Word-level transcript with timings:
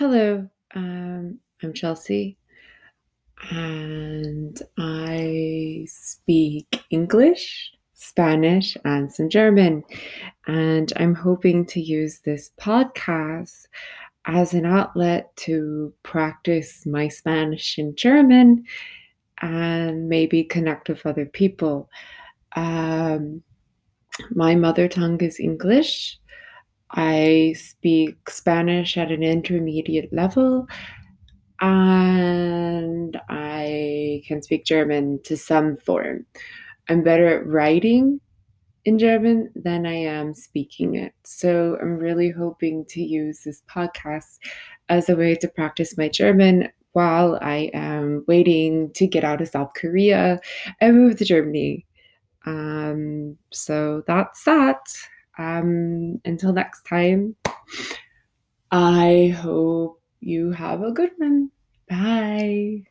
Hello, 0.00 0.48
um, 0.74 1.38
I'm 1.62 1.74
Chelsea, 1.74 2.38
and 3.50 4.58
I 4.78 5.84
speak 5.90 6.82
English, 6.88 7.70
Spanish, 7.92 8.78
and 8.86 9.12
some 9.12 9.28
German. 9.28 9.84
And 10.46 10.90
I'm 10.96 11.14
hoping 11.14 11.66
to 11.66 11.82
use 11.82 12.20
this 12.20 12.50
podcast 12.58 13.66
as 14.24 14.54
an 14.54 14.64
outlet 14.64 15.36
to 15.44 15.92
practice 16.02 16.86
my 16.86 17.08
Spanish 17.08 17.76
and 17.76 17.94
German 17.94 18.64
and 19.42 20.08
maybe 20.08 20.44
connect 20.44 20.88
with 20.88 21.04
other 21.04 21.26
people. 21.26 21.90
Um, 22.56 23.42
my 24.30 24.54
mother 24.54 24.88
tongue 24.88 25.20
is 25.20 25.38
English. 25.38 26.19
I 26.92 27.54
speak 27.56 28.28
Spanish 28.28 28.96
at 28.96 29.12
an 29.12 29.22
intermediate 29.22 30.12
level 30.12 30.66
and 31.60 33.20
I 33.28 34.22
can 34.26 34.42
speak 34.42 34.64
German 34.64 35.20
to 35.24 35.36
some 35.36 35.76
form. 35.76 36.26
I'm 36.88 37.02
better 37.02 37.38
at 37.38 37.46
writing 37.46 38.20
in 38.84 38.98
German 38.98 39.50
than 39.54 39.86
I 39.86 39.94
am 39.94 40.34
speaking 40.34 40.94
it. 40.94 41.12
So 41.24 41.76
I'm 41.80 41.98
really 41.98 42.30
hoping 42.30 42.84
to 42.86 43.02
use 43.02 43.42
this 43.44 43.62
podcast 43.70 44.38
as 44.88 45.08
a 45.08 45.16
way 45.16 45.34
to 45.36 45.48
practice 45.48 45.98
my 45.98 46.08
German 46.08 46.68
while 46.92 47.38
I 47.40 47.70
am 47.74 48.24
waiting 48.26 48.92
to 48.94 49.06
get 49.06 49.22
out 49.22 49.40
of 49.40 49.48
South 49.48 49.72
Korea 49.74 50.40
and 50.80 50.96
move 50.96 51.18
to 51.18 51.24
Germany. 51.24 51.86
Um, 52.46 53.36
so 53.52 54.02
that's 54.06 54.44
that. 54.44 54.80
Um, 55.40 56.20
until 56.26 56.52
next 56.52 56.82
time, 56.82 57.34
I 58.70 59.34
hope 59.40 60.02
you 60.20 60.52
have 60.52 60.82
a 60.82 60.92
good 60.92 61.12
one. 61.16 61.50
Bye. 61.88 62.89